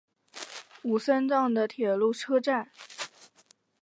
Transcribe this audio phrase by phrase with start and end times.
[0.81, 2.71] 吾桑站的铁路车站。